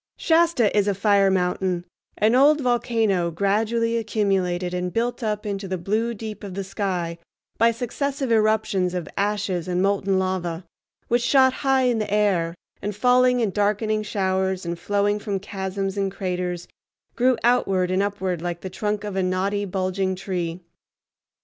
[0.17, 1.85] Shasta is a fire mountain,
[2.17, 7.19] an old volcano gradually accumulated and built up into the blue deep of the sky
[7.59, 10.65] by successive eruptions of ashes and molten lava
[11.07, 15.95] which, shot high in the air and falling in darkening showers, and flowing from chasms
[15.97, 16.67] and craters,
[17.15, 20.61] grew outward and upward like the trunk of a knotty, bulging tree.